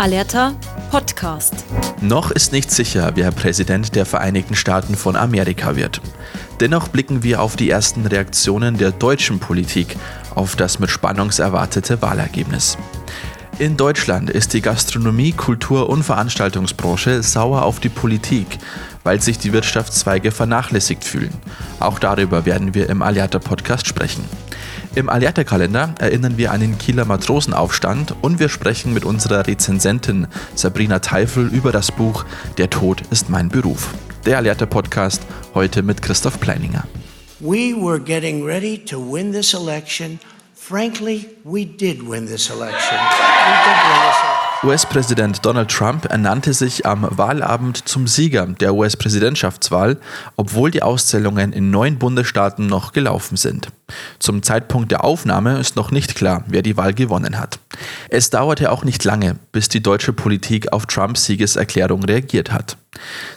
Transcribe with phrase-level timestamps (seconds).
[0.00, 0.54] Alerta
[0.90, 1.66] Podcast.
[2.00, 6.00] Noch ist nicht sicher, wer Präsident der Vereinigten Staaten von Amerika wird.
[6.58, 9.98] Dennoch blicken wir auf die ersten Reaktionen der deutschen Politik
[10.34, 12.78] auf das mit Spannung erwartete Wahlergebnis.
[13.58, 18.58] In Deutschland ist die Gastronomie, Kultur und Veranstaltungsbranche sauer auf die Politik,
[19.04, 21.34] weil sich die Wirtschaftszweige vernachlässigt fühlen.
[21.78, 24.24] Auch darüber werden wir im Alerta Podcast sprechen.
[24.96, 30.26] Im Alerta-Kalender erinnern wir an den Kieler Matrosenaufstand und wir sprechen mit unserer Rezensentin
[30.56, 32.24] Sabrina Teifel über das Buch
[32.58, 33.94] Der Tod ist mein Beruf.
[34.26, 35.22] Der Alerta-Podcast
[35.54, 36.84] heute mit Christoph Pleininger.
[37.38, 40.18] We were getting ready to win this election.
[40.56, 42.98] Frankly, we did win this election.
[42.98, 44.29] We did win this election.
[44.62, 49.96] US-Präsident Donald Trump ernannte sich am Wahlabend zum Sieger der US-Präsidentschaftswahl,
[50.36, 53.68] obwohl die Auszählungen in neun Bundesstaaten noch gelaufen sind.
[54.18, 57.58] Zum Zeitpunkt der Aufnahme ist noch nicht klar, wer die Wahl gewonnen hat.
[58.10, 62.76] Es dauerte auch nicht lange, bis die deutsche Politik auf Trumps Siegeserklärung reagiert hat.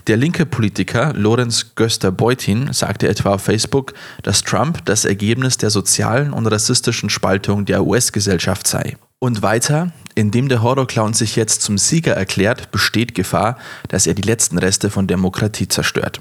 [0.08, 3.94] Der linke Politiker Lorenz Göster-Beutin sagte etwa auf Facebook,
[4.24, 8.98] dass Trump das Ergebnis der sozialen und rassistischen Spaltung der US-Gesellschaft sei.
[9.24, 13.58] Und weiter, indem der Horrorclown sich jetzt zum Sieger erklärt, besteht Gefahr,
[13.88, 16.20] dass er die letzten Reste von Demokratie zerstört.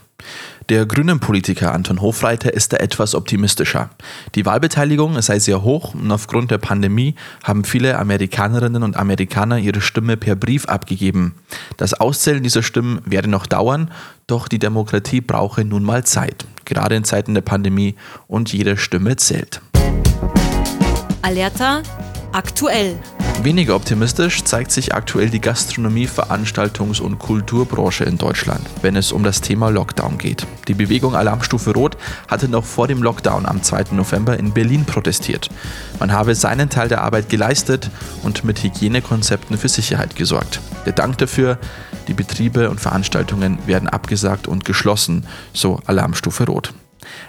[0.69, 3.91] Der grünen Politiker Anton Hofreiter ist da etwas optimistischer.
[4.37, 9.81] Die Wahlbeteiligung sei sehr hoch und aufgrund der Pandemie haben viele Amerikanerinnen und Amerikaner ihre
[9.81, 11.35] Stimme per Brief abgegeben.
[11.79, 13.91] Das Auszählen dieser Stimmen werde noch dauern,
[14.29, 17.97] doch die Demokratie brauche nun mal Zeit, gerade in Zeiten der Pandemie
[18.29, 19.61] und jede Stimme zählt.
[21.23, 21.83] Alerta
[22.33, 22.99] aktuell.
[23.43, 29.25] Weniger optimistisch zeigt sich aktuell die Gastronomie-, Veranstaltungs- und Kulturbranche in Deutschland, wenn es um
[29.25, 30.47] das Thema Lockdown geht.
[30.69, 31.97] Die Bewegung Alarmstufe Rot
[32.29, 33.87] hatte noch vor dem Lockdown am 2.
[33.93, 35.49] November in Berlin protestiert.
[35.99, 37.91] Man habe seinen Teil der Arbeit geleistet
[38.23, 40.61] und mit Hygienekonzepten für Sicherheit gesorgt.
[40.87, 41.59] Der Dank dafür,
[42.09, 46.73] die Betriebe und Veranstaltungen werden abgesagt und geschlossen, so Alarmstufe Rot.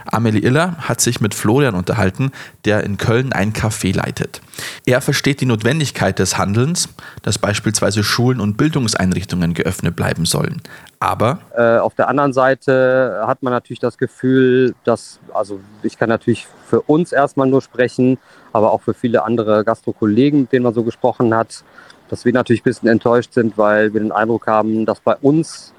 [0.05, 2.31] Amelie Iller hat sich mit Florian unterhalten,
[2.65, 4.41] der in Köln ein Café leitet.
[4.85, 6.89] Er versteht die Notwendigkeit des Handelns,
[7.21, 10.61] dass beispielsweise Schulen und Bildungseinrichtungen geöffnet bleiben sollen.
[10.99, 16.09] Aber äh, auf der anderen Seite hat man natürlich das Gefühl, dass, also ich kann
[16.09, 18.17] natürlich für uns erstmal nur sprechen,
[18.53, 21.63] aber auch für viele andere Gastrokollegen, mit denen man so gesprochen hat,
[22.09, 25.73] dass wir natürlich ein bisschen enttäuscht sind, weil wir den Eindruck haben, dass bei uns,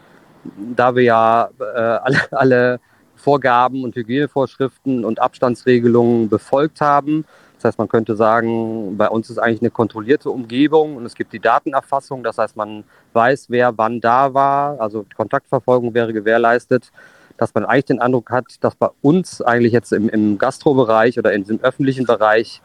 [0.77, 2.81] da wir ja äh, alle, alle
[3.25, 7.25] Vorgaben und Hygienevorschriften und Abstandsregelungen befolgt haben.
[7.57, 11.33] Das heißt, man könnte sagen, bei uns ist eigentlich eine kontrollierte Umgebung und es gibt
[11.33, 12.23] die Datenerfassung.
[12.23, 14.79] Das heißt, man weiß, wer wann da war.
[14.79, 16.93] Also Kontaktverfolgung wäre gewährleistet.
[17.39, 21.33] Dass man eigentlich den Eindruck hat, dass bei uns eigentlich jetzt im, im Gastrobereich oder
[21.33, 22.61] in diesem öffentlichen Bereich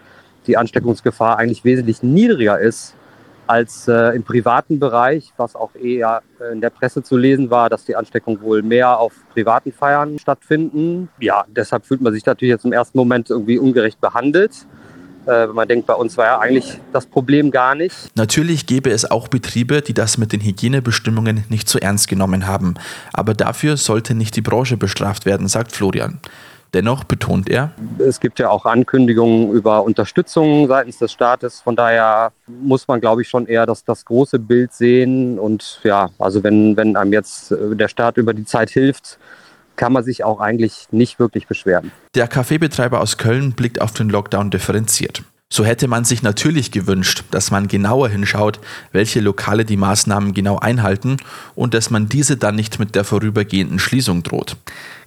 [0.45, 2.93] die Ansteckungsgefahr eigentlich wesentlich niedriger ist
[3.49, 6.21] als äh, im privaten Bereich, was auch eher
[6.53, 11.09] in der Presse zu lesen war, dass die Ansteckung wohl mehr auf privaten Feiern stattfinden.
[11.19, 14.67] Ja, deshalb fühlt man sich natürlich jetzt im ersten Moment irgendwie ungerecht behandelt.
[15.25, 17.95] Äh, man denkt, bei uns war ja eigentlich das Problem gar nicht.
[18.15, 22.75] Natürlich gäbe es auch Betriebe, die das mit den Hygienebestimmungen nicht so ernst genommen haben.
[23.13, 26.19] Aber dafür sollte nicht die Branche bestraft werden, sagt Florian.
[26.73, 31.61] Dennoch betont er, es gibt ja auch Ankündigungen über Unterstützung seitens des Staates.
[31.61, 35.39] Von daher muss man, glaube ich, schon eher das, das große Bild sehen.
[35.39, 39.17] Und ja, also wenn, wenn einem jetzt äh, der Staat über die Zeit hilft,
[39.77, 41.91] kann man sich auch eigentlich nicht wirklich beschweren.
[42.13, 45.23] Der Kaffeebetreiber aus Köln blickt auf den Lockdown differenziert.
[45.51, 48.59] So hätte man sich natürlich gewünscht, dass man genauer hinschaut,
[48.91, 51.17] welche Lokale die Maßnahmen genau einhalten
[51.55, 54.57] und dass man diese dann nicht mit der vorübergehenden Schließung droht.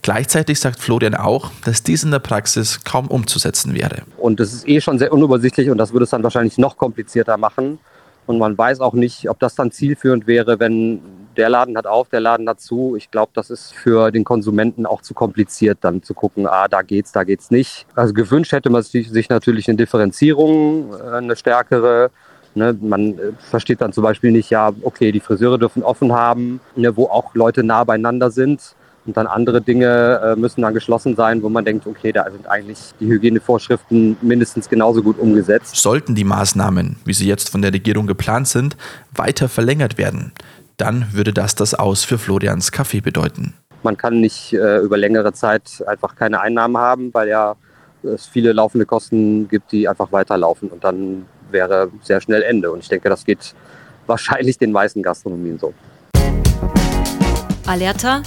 [0.03, 4.03] Gleichzeitig sagt Florian auch, dass dies in der Praxis kaum umzusetzen wäre.
[4.19, 7.37] Und das ist eh schon sehr unübersichtlich und das würde es dann wahrscheinlich noch komplizierter
[7.37, 7.79] machen.
[8.27, 12.09] Und man weiß auch nicht, ob das dann zielführend wäre, wenn der Laden hat auf,
[12.09, 12.97] der Laden hat zu.
[12.97, 16.83] Ich glaube, das ist für den Konsumenten auch zu kompliziert, dann zu gucken, ah, da
[16.83, 17.87] geht's, da geht's nicht.
[17.95, 22.11] Also gewünscht hätte man sich natürlich eine Differenzierung, äh, eine stärkere.
[22.55, 26.61] Ne, man äh, versteht dann zum Beispiel nicht, ja, okay, die Friseure dürfen offen haben,
[26.77, 28.75] ne, wo auch Leute nah beieinander sind.
[29.05, 32.47] Und dann andere Dinge äh, müssen dann geschlossen sein, wo man denkt, okay, da sind
[32.47, 35.75] eigentlich die Hygienevorschriften mindestens genauso gut umgesetzt.
[35.75, 38.77] Sollten die Maßnahmen, wie sie jetzt von der Regierung geplant sind,
[39.13, 40.33] weiter verlängert werden,
[40.77, 43.55] dann würde das das Aus für Florians Kaffee bedeuten.
[43.83, 47.57] Man kann nicht äh, über längere Zeit einfach keine Einnahmen haben, weil ja
[48.03, 50.69] es viele laufende Kosten gibt, die einfach weiterlaufen.
[50.69, 52.71] Und dann wäre sehr schnell Ende.
[52.71, 53.55] Und ich denke, das geht
[54.07, 55.73] wahrscheinlich den meisten Gastronomien so.
[57.67, 58.23] Alerta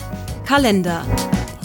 [0.46, 1.04] Kalender.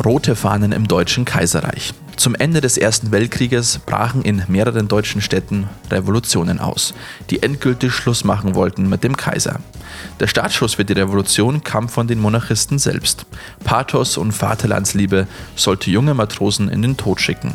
[0.05, 1.93] Rote Fahnen im Deutschen Kaiserreich.
[2.21, 6.93] Zum Ende des Ersten Weltkrieges brachen in mehreren deutschen Städten Revolutionen aus,
[7.31, 9.59] die endgültig Schluss machen wollten mit dem Kaiser.
[10.21, 13.25] Der Startschuss für die Revolution kam von den Monarchisten selbst.
[13.65, 17.55] Pathos und Vaterlandsliebe sollte junge Matrosen in den Tod schicken.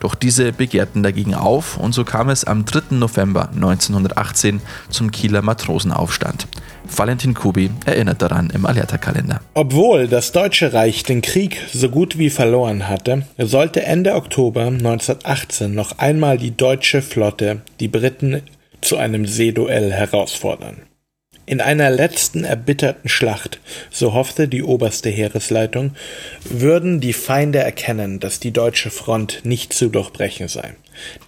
[0.00, 2.96] Doch diese begehrten dagegen auf und so kam es am 3.
[2.96, 6.48] November 1918 zum Kieler Matrosenaufstand.
[6.94, 9.40] Valentin Kubi erinnert daran im Alerta-Kalender.
[9.54, 15.74] Obwohl das Deutsche Reich den Krieg so gut wie verloren hatte, sollte Ende Oktober 1918
[15.74, 18.42] noch einmal die deutsche Flotte die Briten
[18.80, 20.82] zu einem Seeduell herausfordern.
[21.48, 23.60] In einer letzten erbitterten Schlacht,
[23.92, 25.92] so hoffte die oberste Heeresleitung,
[26.42, 30.74] würden die Feinde erkennen, dass die deutsche Front nicht zu durchbrechen sei.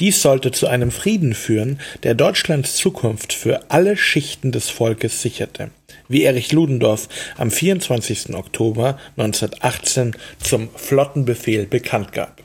[0.01, 5.71] Dies sollte zu einem Frieden führen, der Deutschlands Zukunft für alle Schichten des Volkes sicherte,
[6.09, 8.35] wie Erich Ludendorff am 24.
[8.35, 12.43] Oktober 1918 zum Flottenbefehl bekannt gab.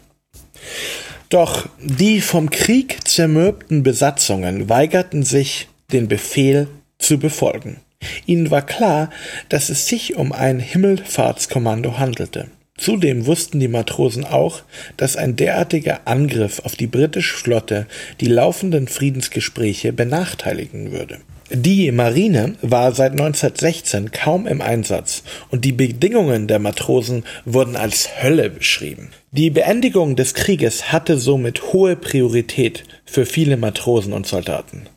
[1.30, 6.68] Doch die vom Krieg zermürbten Besatzungen weigerten sich, den Befehl
[7.04, 7.78] zu befolgen.
[8.26, 9.10] Ihnen war klar,
[9.50, 12.48] dass es sich um ein Himmelfahrtskommando handelte.
[12.78, 14.64] Zudem wussten die Matrosen auch,
[14.98, 17.88] dass ein derartiger Angriff auf die britische Flotte
[18.20, 21.20] die laufenden Friedensgespräche benachteiligen würde.
[21.52, 28.10] Die Marine war seit 1916 kaum im Einsatz und die Bedingungen der Matrosen wurden als
[28.24, 29.10] Hölle beschrieben.
[29.32, 34.88] Die Beendigung des Krieges hatte somit hohe Priorität für viele Matrosen und Soldaten.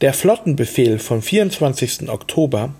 [0.00, 2.08] Der Flottenbefehl vom 24.
[2.08, 2.74] Oktober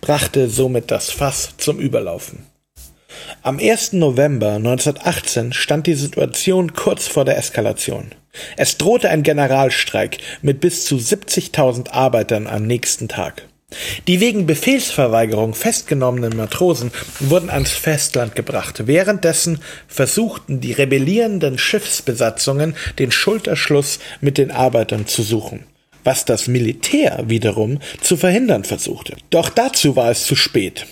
[0.00, 2.46] brachte somit das Fass zum Überlaufen.
[3.42, 3.92] Am 1.
[3.92, 8.12] November 1918 stand die Situation kurz vor der Eskalation.
[8.56, 13.44] Es drohte ein Generalstreik mit bis zu 70.000 Arbeitern am nächsten Tag.
[14.06, 18.86] Die wegen Befehlsverweigerung festgenommenen Matrosen wurden ans Festland gebracht.
[18.86, 25.64] Währenddessen versuchten die rebellierenden Schiffsbesatzungen den Schulterschluss mit den Arbeitern zu suchen
[26.06, 29.16] was das Militär wiederum zu verhindern versuchte.
[29.30, 30.86] Doch dazu war es zu spät.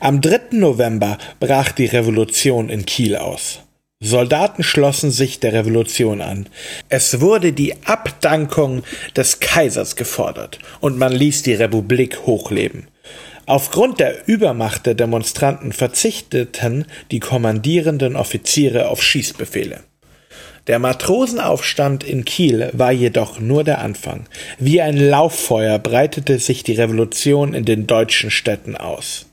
[0.00, 0.52] Am 3.
[0.52, 3.60] November brach die Revolution in Kiel aus.
[4.00, 6.48] Soldaten schlossen sich der Revolution an.
[6.88, 8.82] Es wurde die Abdankung
[9.16, 12.88] des Kaisers gefordert und man ließ die Republik hochleben.
[13.46, 19.80] Aufgrund der Übermacht der Demonstranten verzichteten die kommandierenden Offiziere auf Schießbefehle.
[20.68, 24.26] Der Matrosenaufstand in Kiel war jedoch nur der Anfang.
[24.60, 29.26] Wie ein Lauffeuer breitete sich die Revolution in den deutschen Städten aus.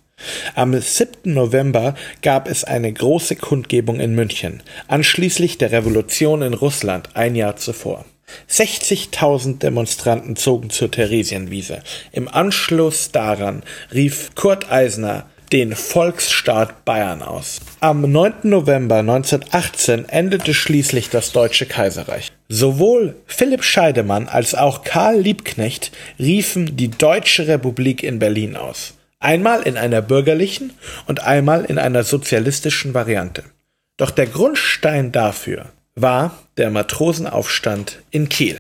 [0.56, 1.34] Am 7.
[1.34, 1.94] November
[2.24, 8.06] gab es eine große Kundgebung in München, anschließend der Revolution in Russland ein Jahr zuvor.
[8.50, 11.84] 60.000 Demonstranten zogen zur Theresienwiese.
[12.12, 17.60] Im Anschluss daran rief Kurt Eisner den Volksstaat Bayern aus.
[17.80, 18.34] Am 9.
[18.44, 22.32] November 1918 endete schließlich das Deutsche Kaiserreich.
[22.48, 28.94] Sowohl Philipp Scheidemann als auch Karl Liebknecht riefen die Deutsche Republik in Berlin aus.
[29.20, 30.72] Einmal in einer bürgerlichen
[31.08, 33.44] und einmal in einer sozialistischen Variante.
[33.98, 35.66] Doch der Grundstein dafür
[35.96, 38.58] war der Matrosenaufstand in Kiel.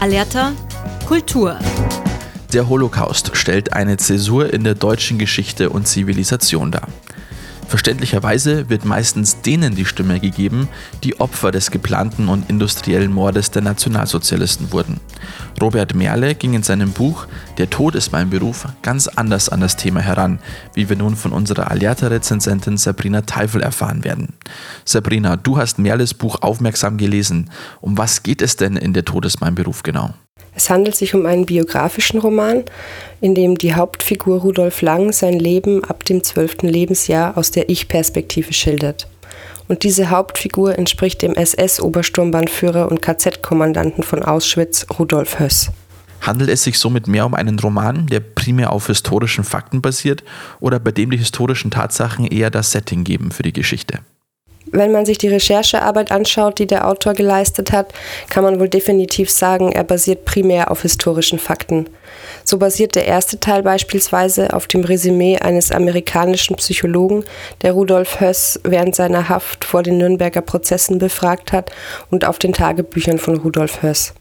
[0.00, 0.52] Alerta
[1.06, 1.58] Kultur.
[2.54, 6.88] Der Holocaust stellt eine Zäsur in der deutschen Geschichte und Zivilisation dar.
[7.66, 10.68] Verständlicherweise wird meistens denen die Stimme gegeben,
[11.04, 14.98] die Opfer des geplanten und industriellen Mordes der Nationalsozialisten wurden.
[15.60, 17.26] Robert Merle ging in seinem Buch
[17.58, 20.38] Der Tod ist mein Beruf ganz anders an das Thema heran,
[20.72, 24.32] wie wir nun von unserer Alerta-Rezensentin Sabrina Teufel erfahren werden.
[24.86, 27.50] Sabrina, du hast Merles Buch aufmerksam gelesen.
[27.82, 30.14] Um was geht es denn in Der Tod ist mein Beruf genau?
[30.54, 32.64] Es handelt sich um einen biografischen Roman,
[33.20, 38.52] in dem die Hauptfigur Rudolf Lang sein Leben ab dem zwölften Lebensjahr aus der Ich-Perspektive
[38.52, 39.08] schildert.
[39.68, 45.70] Und diese Hauptfigur entspricht dem SS-Obersturmbannführer und KZ-Kommandanten von Auschwitz, Rudolf Höss.
[46.22, 50.24] Handelt es sich somit mehr um einen Roman, der primär auf historischen Fakten basiert
[50.58, 54.00] oder bei dem die historischen Tatsachen eher das Setting geben für die Geschichte?
[54.72, 57.92] Wenn man sich die Recherchearbeit anschaut, die der Autor geleistet hat,
[58.28, 61.88] kann man wohl definitiv sagen, er basiert primär auf historischen Fakten.
[62.44, 67.24] So basiert der erste Teil beispielsweise auf dem Resümee eines amerikanischen Psychologen,
[67.62, 71.70] der Rudolf Höss während seiner Haft vor den Nürnberger Prozessen befragt hat
[72.10, 74.14] und auf den Tagebüchern von Rudolf Höss.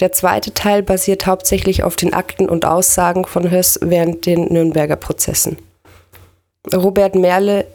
[0.00, 4.96] Der zweite Teil basiert hauptsächlich auf den Akten und Aussagen von Höss während den Nürnberger
[4.96, 5.56] Prozessen.
[6.74, 7.66] Robert Merle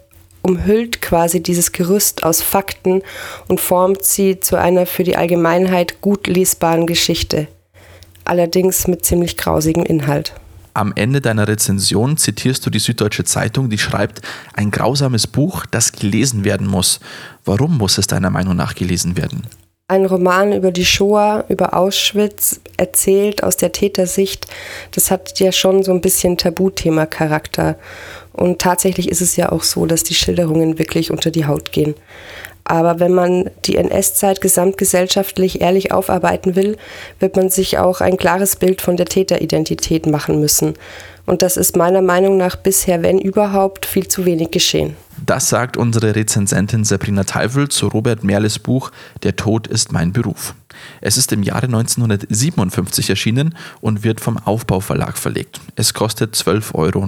[0.42, 3.02] umhüllt quasi dieses Gerüst aus Fakten
[3.48, 7.48] und formt sie zu einer für die Allgemeinheit gut lesbaren Geschichte,
[8.24, 10.34] allerdings mit ziemlich grausigem Inhalt.
[10.74, 14.22] Am Ende deiner Rezension zitierst du die Süddeutsche Zeitung, die schreibt,
[14.54, 17.00] ein grausames Buch, das gelesen werden muss.
[17.44, 19.46] Warum muss es deiner Meinung nach gelesen werden?
[19.88, 24.46] Ein Roman über die Shoah, über Auschwitz, erzählt aus der Tätersicht,
[24.92, 27.76] das hat ja schon so ein bisschen Tabuthema-Charakter.
[28.32, 31.94] Und tatsächlich ist es ja auch so, dass die Schilderungen wirklich unter die Haut gehen.
[32.64, 36.76] Aber wenn man die NS-Zeit gesamtgesellschaftlich ehrlich aufarbeiten will,
[37.18, 40.74] wird man sich auch ein klares Bild von der Täteridentität machen müssen.
[41.24, 44.96] Und das ist meiner Meinung nach bisher, wenn überhaupt, viel zu wenig geschehen.
[45.24, 48.90] Das sagt unsere Rezensentin Sabrina Teufel zu Robert Merles Buch
[49.22, 50.54] Der Tod ist mein Beruf.
[51.00, 55.60] Es ist im Jahre 1957 erschienen und wird vom Aufbauverlag verlegt.
[55.76, 57.06] Es kostet 12,99 Euro.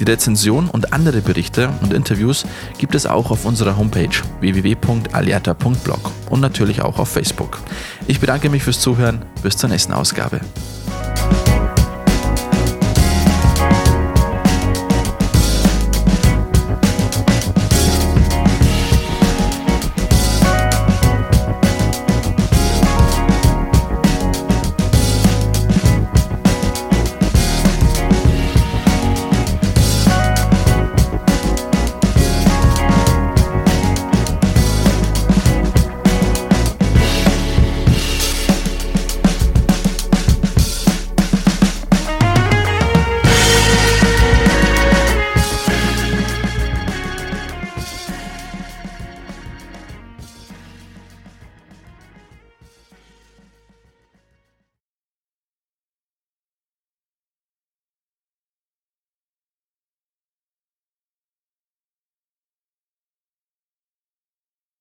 [0.00, 2.46] Die Rezension und andere Berichte und Interviews
[2.78, 4.08] gibt es auch auf unserer Homepage
[4.40, 7.60] www.alerta.blog und natürlich auch auf Facebook.
[8.06, 9.24] Ich bedanke mich fürs Zuhören.
[9.42, 10.40] Bis zur nächsten Ausgabe.